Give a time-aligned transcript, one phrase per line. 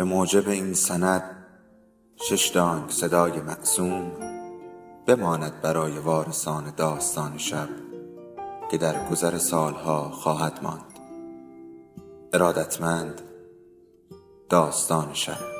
[0.00, 1.22] به موجب این سند
[2.16, 4.12] شش دانگ صدای معصوم
[5.06, 7.68] بماند برای وارثان داستان شب
[8.70, 10.98] که در گذر سالها خواهد ماند.
[12.32, 13.20] ارادتمند
[14.48, 15.59] داستان شب.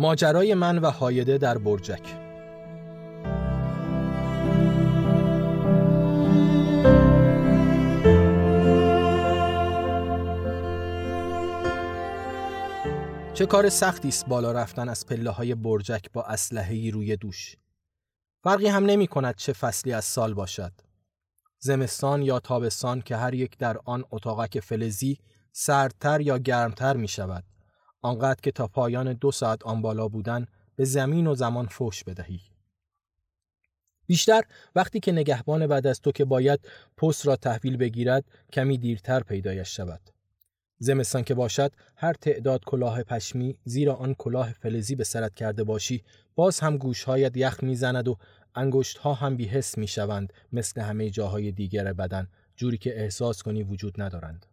[0.00, 2.02] ماجرای من و هایده در برجک.
[13.34, 17.56] چه کار سختی است بالا رفتن از پله های برجک با اسلحه روی دوش؟
[18.44, 20.72] فرقی هم نمی کند چه فصلی از سال باشد.
[21.58, 25.18] زمستان یا تابستان که هر یک در آن اتاقک فلزی
[25.52, 27.44] سردتر یا گرمتر می شود
[28.02, 32.40] آنقدر که تا پایان دو ساعت آن بالا بودن به زمین و زمان فوش بدهی.
[34.06, 34.42] بیشتر
[34.74, 36.60] وقتی که نگهبان بعد از تو که باید
[36.96, 40.00] پست را تحویل بگیرد کمی دیرتر پیدایش شود.
[40.78, 46.04] زمستان که باشد هر تعداد کلاه پشمی زیرا آن کلاه فلزی به سرت کرده باشی
[46.34, 48.16] باز هم گوشهایت یخ می‌زند و
[48.54, 54.02] انگشت ها هم بیحس می‌شوند مثل همه جاهای دیگر بدن جوری که احساس کنی وجود
[54.02, 54.46] ندارند.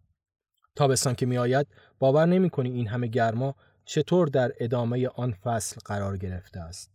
[0.78, 1.68] تابستان که میآید
[2.00, 3.56] باور نمی کنی این همه گرما
[3.86, 6.92] چطور در ادامه آن فصل قرار گرفته است.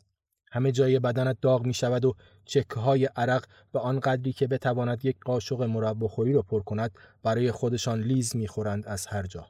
[0.53, 5.05] همه جای بدنت داغ می شود و چکه های عرق به آن قدری که بتواند
[5.05, 6.91] یک قاشق مربا خوری را پر کند
[7.23, 9.47] برای خودشان لیز می‌خورند از هر جا.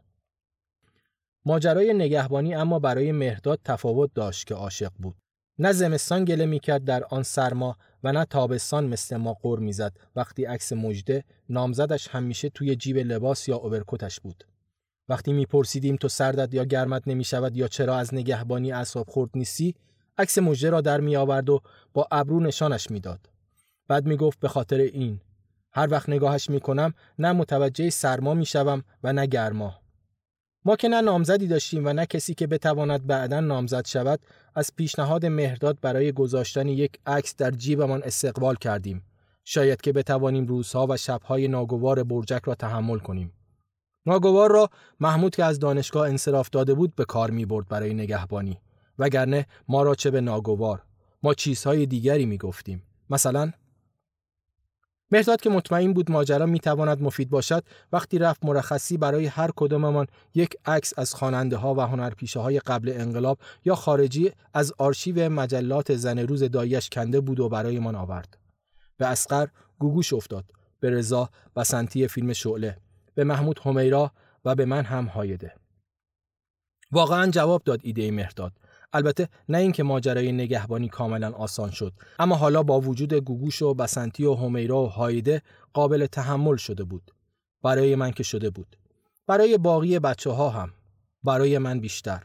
[1.44, 5.21] ماجرای نگهبانی اما برای مهرداد تفاوت داشت که عاشق بود.
[5.62, 9.92] نه زمستان گله می‌کرد در آن سرما و نه تابستان مثل ما قر می‌زد.
[10.16, 14.44] وقتی عکس مجده نامزدش همیشه توی جیب لباس یا اوورکوتش بود.
[15.08, 19.74] وقتی میپرسیدیم تو سردت یا گرمت نمی‌شود یا چرا از نگهبانی اعصاب خورد نیستی
[20.18, 21.60] عکس مجده را در می آورد و
[21.94, 23.30] با ابرو نشانش می‌داد.
[23.88, 25.20] بعد می‌گفت به خاطر این
[25.72, 29.81] هر وقت نگاهش می‌کنم نه متوجه سرما می‌شوم و نه گرما.
[30.64, 34.20] ما که نه نامزدی داشتیم و نه کسی که بتواند بعدا نامزد شود
[34.54, 39.04] از پیشنهاد مهرداد برای گذاشتن یک عکس در جیبمان استقبال کردیم.
[39.44, 43.32] شاید که بتوانیم روزها و شبهای ناگوار برجک را تحمل کنیم.
[44.06, 44.70] ناگوار را
[45.00, 48.58] محمود که از دانشگاه انصراف داده بود به کار می برد برای نگهبانی.
[48.98, 50.82] وگرنه ما را چه به ناگوار
[51.22, 53.52] ما چیزهای دیگری می گفتیم مثلا
[55.12, 57.64] مهرداد که مطمئن بود ماجرا می‌تواند مفید باشد.
[57.92, 62.92] وقتی رفت مرخصی برای هر کداممان یک عکس از خواننده ها و هنرپیشه های قبل
[62.96, 68.38] انقلاب یا خارجی از آرشیو مجلات زن روز دایش کنده بود و برایمان آورد.
[68.96, 69.46] به اسقر
[69.78, 70.44] گوگوش افتاد
[70.80, 72.76] به رضا بسنتی فیلم شعله
[73.14, 74.12] به محمود همیرا
[74.44, 75.54] و به من هم هایده.
[76.92, 78.52] واقعا جواب داد ایده مهرداد
[78.92, 84.24] البته نه اینکه ماجرای نگهبانی کاملا آسان شد اما حالا با وجود گوگوش و بسنتی
[84.24, 85.42] و همیرا و هایده
[85.72, 87.10] قابل تحمل شده بود.
[87.62, 88.76] برای من که شده بود.
[89.26, 90.72] برای باقی بچه ها هم.
[91.24, 92.22] برای من بیشتر.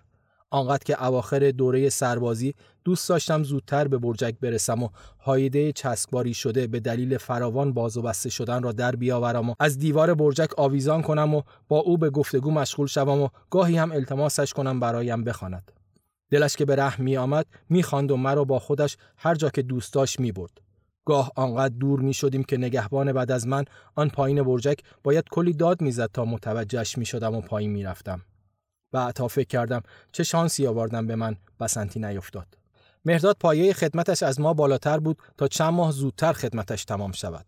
[0.50, 4.90] آنقدر که اواخر دوره سربازی دوست داشتم زودتر به برجک برسم و
[5.20, 9.78] هایده چسباری شده به دلیل فراوان باز و بسته شدن را در بیاورم و از
[9.78, 14.54] دیوار برجک آویزان کنم و با او به گفتگو مشغول شوم و گاهی هم التماسش
[14.54, 15.72] کنم برایم بخواند.
[16.30, 19.62] دلش که به رحم می آمد می خواند و مرا با خودش هر جا که
[19.62, 20.62] دوست داشت می برد.
[21.06, 23.66] گاه آنقدر دور می شدیم که نگهبان بعد از من
[23.96, 28.22] آن پایین برجک باید کلی داد می‌زد تا متوجهش می شدم و پایین می رفتم.
[28.92, 29.82] بعدها فکر کردم
[30.12, 32.48] چه شانسی آوردم به من بسنتی نیفتاد.
[33.06, 37.46] مهرداد پایه خدمتش از ما بالاتر بود تا چند ماه زودتر خدمتش تمام شود.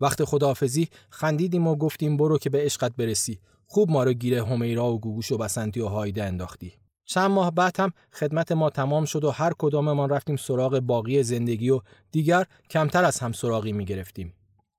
[0.00, 3.40] وقت خداحافظی خندیدیم و گفتیم برو که به عشقت برسی.
[3.66, 6.79] خوب ما رو گیره همیرا و گوگوش و بسنتی و هایده انداختی.
[7.10, 11.70] چند ماه بعد هم خدمت ما تمام شد و هر ما رفتیم سراغ باقی زندگی
[11.70, 11.80] و
[12.10, 14.34] دیگر کمتر از هم سراغی می گرفتیم.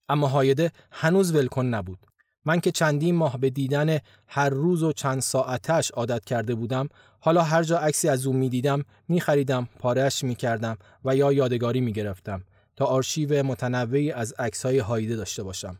[0.09, 2.07] اما هایده هنوز ولکن نبود.
[2.45, 3.97] من که چندین ماه به دیدن
[4.27, 6.89] هر روز و چند ساعتش عادت کرده بودم
[7.19, 12.43] حالا هر جا عکسی از او می‌دیدم میخریدم پارهش می‌کردم و یا یادگاری می‌گرفتم
[12.75, 15.77] تا آرشیو متنوعی از عکسهای هایده داشته باشم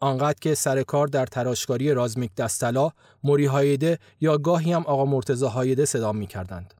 [0.00, 2.90] آنقدر که سر کار در تراشکاری رازمیک دستلا
[3.22, 6.74] موری هایده یا گاهی هم آقا مرتزا هایده صدا می‌کردند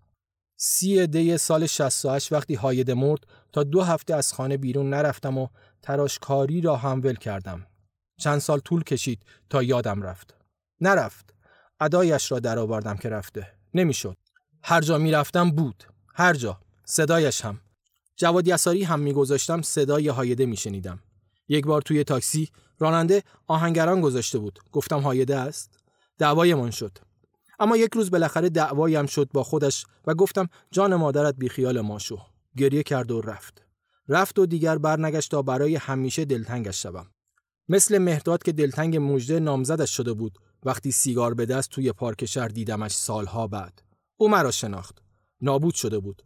[0.56, 5.48] سی دی سال 68 وقتی هایده مرد تا دو هفته از خانه بیرون نرفتم و
[5.82, 7.66] تراشکاری را هم ول کردم
[8.20, 10.34] چند سال طول کشید تا یادم رفت.
[10.80, 11.34] نرفت.
[11.80, 13.46] ادایش را درآوردم که رفته.
[13.74, 14.16] نمی‌شد.
[14.62, 15.84] هر جا می‌رفتم بود.
[16.14, 16.60] هر جا.
[16.84, 17.60] صدایش هم.
[18.16, 20.98] جواد یساری هم میگذاشتم صدای هایده میشنیدم.
[21.50, 22.48] یک بار توی تاکسی
[22.78, 24.58] راننده آهنگران گذاشته بود.
[24.72, 25.78] گفتم هایده است.
[26.18, 26.98] دعوایمان شد.
[27.58, 32.18] اما یک روز بالاخره دعوایم شد با خودش و گفتم جان مادرت بیخیال ما شو.
[32.56, 33.62] گریه کرد و رفت.
[34.08, 37.06] رفت و دیگر برنگشت تا برای همیشه دلتنگش شوم.
[37.68, 42.48] مثل مهداد که دلتنگ مژده نامزدش شده بود وقتی سیگار به دست توی پارک شهر
[42.48, 43.82] دیدمش سالها بعد
[44.16, 45.02] او مرا شناخت
[45.40, 46.22] نابود شده بود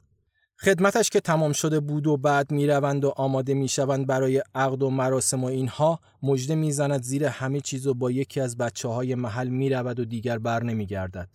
[0.64, 5.44] خدمتش که تمام شده بود و بعد می‌روند و آماده می‌شوند برای عقد و مراسم
[5.44, 10.00] و اینها مژده می‌زند زیر همه چیز و با یکی از بچه های محل می‌رود
[10.00, 11.28] و دیگر بر نمیگردد.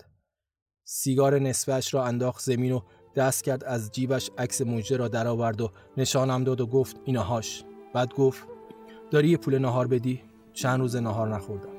[0.84, 2.82] سیگار نصفش را انداخت زمین و
[3.16, 7.64] دست کرد از جیبش عکس مژده را درآورد و نشانم داد و گفت اینهاش.
[7.94, 8.48] بعد گفت
[9.12, 10.22] داری یه پول نهار بدی؟
[10.54, 11.79] چند روز نهار نخوردم.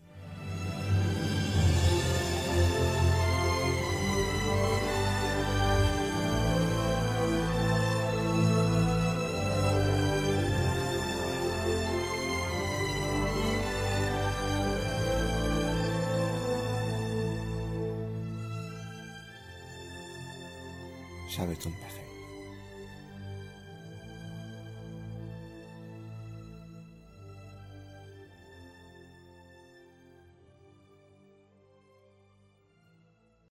[21.31, 22.10] 下辈子我再。